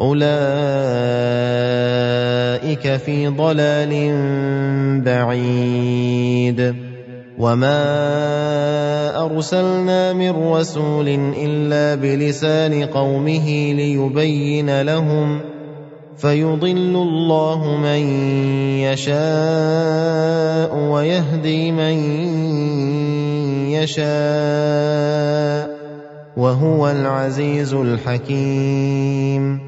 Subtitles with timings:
[0.00, 0.28] أولئك
[2.96, 3.92] في ضلال
[5.04, 6.74] بعيد.
[7.38, 15.40] وما أرسلنا من رسول إلا بلسان قومه ليبين لهم
[16.16, 18.02] فيضل الله من
[18.82, 21.96] يشاء ويهدي من
[23.70, 25.68] يشاء
[26.36, 29.67] وهو العزيز الحكيم.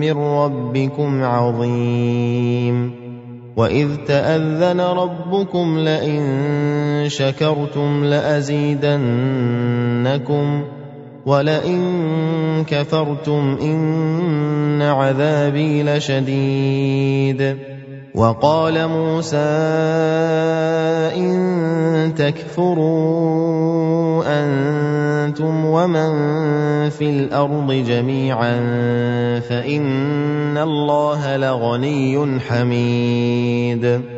[0.00, 2.90] من ربكم عظيم.
[3.56, 9.04] واذ تاذن ربكم لئن شكرتم لازيدنكم
[11.26, 17.56] ولئن كفرتم ان عذابي لشديد.
[18.14, 19.36] وقال موسى
[21.16, 26.10] إن تكفروا أنتم ومن
[26.90, 28.52] في الأرض جميعا
[29.40, 34.17] فإن الله لغني حميد.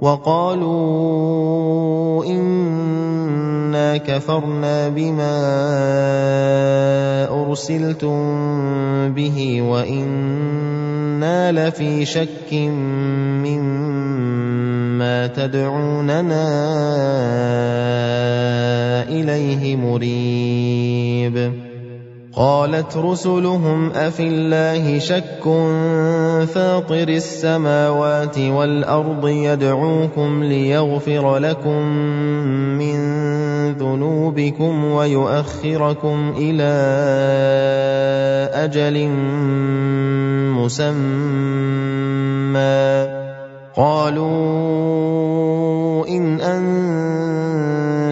[0.00, 1.44] وقالوا
[2.24, 5.36] إنا كفرنا بما
[7.28, 8.16] أرسلتم
[9.12, 12.52] به وإنا لفي شك
[13.44, 14.06] مما
[15.26, 16.48] تدعوننا
[19.08, 21.59] إليه مريب.
[22.40, 25.44] قالت رسلهم أفي الله شك
[26.48, 31.82] فاطر السماوات والأرض يدعوكم ليغفر لكم
[32.80, 32.98] من
[33.76, 36.72] ذنوبكم ويؤخركم إلى
[38.64, 39.08] أجل
[40.56, 42.00] مسمى.
[43.76, 45.20] قالوا
[46.08, 46.40] إن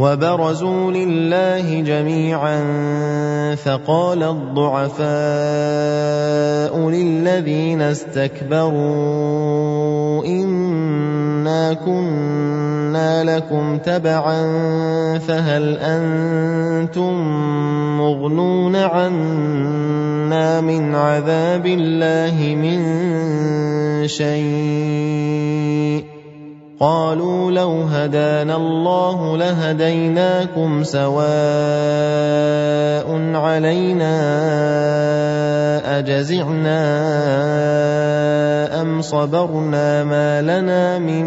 [0.00, 2.64] وبرزوا لله جميعا
[3.54, 5.08] فقال الضعفاء
[6.88, 8.80] للذين استكبروا
[10.24, 14.42] إنا كنا لكم تبعا
[15.18, 17.12] فهل أنتم
[17.98, 22.78] مغنون عنا من عذاب الله من
[24.08, 26.09] شيء
[26.80, 31.20] قالوا لو هدانا الله لهديناكم سواء
[33.36, 34.14] علينا
[35.98, 36.80] أجزعنا
[38.80, 41.26] أم صبرنا ما لنا من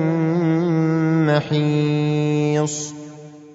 [1.26, 3.03] محيص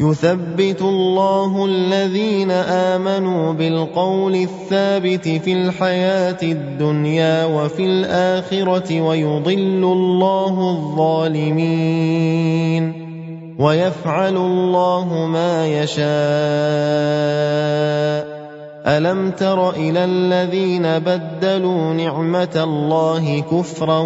[0.00, 11.84] يثبت الله الذين آمنوا بالقول الثابت في الحياة الدنيا وفي الآخرة ويضل الله الظالمين
[13.58, 16.04] ويفعل الله ما يشاء.
[18.86, 23.98] ألم تر إلى الذين بدلوا نعمة الله كفرا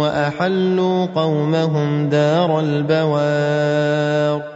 [0.00, 4.55] وأحلوا قومهم دار البوار؟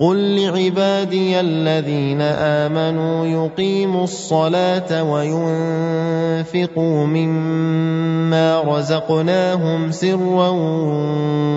[0.00, 10.48] قل لعبادي الذين امنوا يقيموا الصلاه وينفقوا مما رزقناهم سرا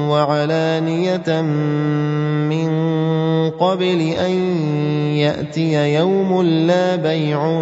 [0.10, 1.42] وعلانيه
[2.50, 2.70] من
[3.50, 4.32] قبل ان
[5.16, 7.62] ياتي يوم لا بيع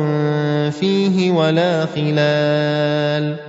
[0.70, 3.49] فيه ولا خلال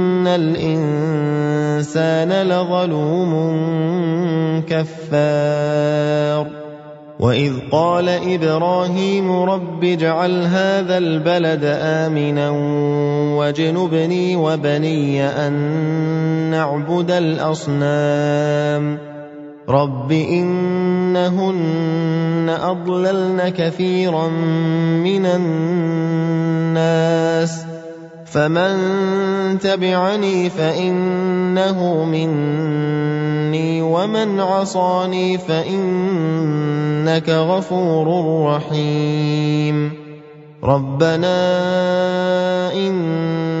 [0.27, 1.91] الإنسان
[2.47, 3.31] لظلوم
[4.69, 6.47] كفار
[7.19, 12.49] وإذ قال إبراهيم رب اجعل هذا البلد آمنا
[13.37, 15.53] واجنبني وبني أن
[16.51, 18.97] نعبد الأصنام
[19.69, 21.61] رب إنهن
[22.49, 24.27] أضللن كثيرا
[24.97, 25.25] من
[26.75, 26.81] الناس
[28.31, 38.07] فمن تبعني فانه مني ومن عصاني فانك غفور
[38.47, 39.91] رحيم
[40.63, 41.37] ربنا
[42.73, 43.60] اني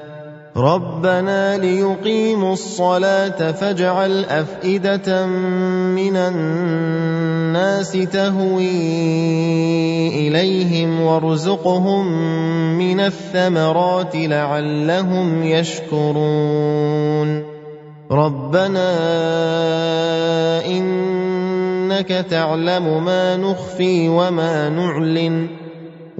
[0.57, 5.25] ربنا ليقيموا الصلاه فاجعل افئده
[5.95, 8.67] من الناس تهوي
[10.27, 12.07] اليهم وارزقهم
[12.77, 17.43] من الثمرات لعلهم يشكرون
[18.11, 18.91] ربنا
[20.65, 25.47] انك تعلم ما نخفي وما نعلن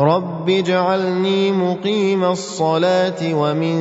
[0.00, 3.78] رب اجعلني مقيم الصلاه ومن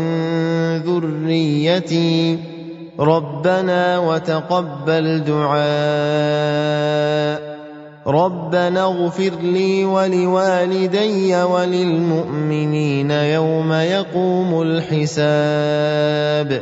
[0.78, 2.40] ذريتي
[3.00, 5.60] ربنا وتقبل دعاء
[8.08, 16.62] ربنا اغفر لي ولوالدي وللمؤمنين يوم يقوم الحساب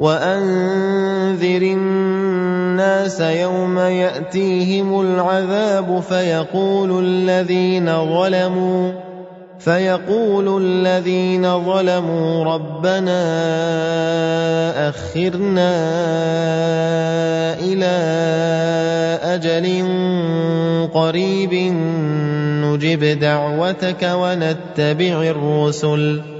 [0.00, 8.92] وانذر الناس يوم ياتيهم العذاب فيقول الذين ظلموا
[9.58, 13.20] فيقول الذين ظلموا ربنا
[14.88, 15.72] اخرنا
[17.60, 17.96] إلى
[19.22, 19.86] أجل
[20.94, 21.54] قريب
[22.64, 26.39] نجب دعوتك ونتبع الرسل